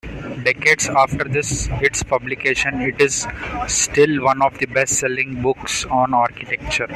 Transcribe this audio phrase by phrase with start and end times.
[0.43, 3.27] Decades after its publication, it is
[3.67, 6.87] still one of the best-selling books on architecture.